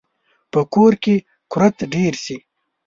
په 0.51 0.59
کور 0.73 0.93
کې 1.03 1.15
کورت 1.51 1.77
ډیر 1.93 2.13
شي 2.23 2.37